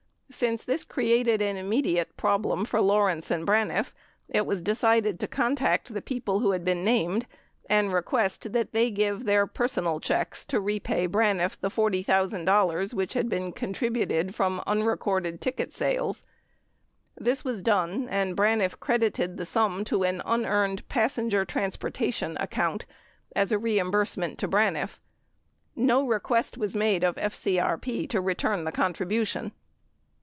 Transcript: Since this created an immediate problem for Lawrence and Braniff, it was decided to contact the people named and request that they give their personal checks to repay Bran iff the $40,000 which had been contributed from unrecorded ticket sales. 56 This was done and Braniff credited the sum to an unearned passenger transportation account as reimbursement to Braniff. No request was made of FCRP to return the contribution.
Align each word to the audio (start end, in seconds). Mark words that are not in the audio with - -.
Since 0.33 0.63
this 0.63 0.85
created 0.85 1.41
an 1.41 1.57
immediate 1.57 2.15
problem 2.15 2.63
for 2.63 2.79
Lawrence 2.79 3.29
and 3.31 3.45
Braniff, 3.45 3.91
it 4.29 4.45
was 4.45 4.61
decided 4.61 5.19
to 5.19 5.27
contact 5.27 5.93
the 5.93 6.01
people 6.01 6.39
named 6.39 7.27
and 7.69 7.91
request 7.91 8.53
that 8.53 8.71
they 8.71 8.91
give 8.91 9.25
their 9.25 9.45
personal 9.45 9.99
checks 9.99 10.45
to 10.45 10.61
repay 10.61 11.05
Bran 11.05 11.41
iff 11.41 11.59
the 11.59 11.67
$40,000 11.69 12.93
which 12.93 13.13
had 13.13 13.27
been 13.27 13.51
contributed 13.51 14.33
from 14.33 14.63
unrecorded 14.65 15.41
ticket 15.41 15.73
sales. 15.73 16.21
56 17.15 17.25
This 17.25 17.43
was 17.43 17.61
done 17.61 18.07
and 18.07 18.33
Braniff 18.33 18.79
credited 18.79 19.35
the 19.35 19.45
sum 19.45 19.83
to 19.83 20.03
an 20.03 20.21
unearned 20.25 20.87
passenger 20.87 21.43
transportation 21.43 22.37
account 22.39 22.85
as 23.35 23.51
reimbursement 23.53 24.37
to 24.39 24.47
Braniff. 24.47 25.01
No 25.75 26.07
request 26.07 26.57
was 26.57 26.73
made 26.73 27.03
of 27.03 27.15
FCRP 27.17 28.07
to 28.07 28.21
return 28.21 28.63
the 28.63 28.71
contribution. 28.71 29.51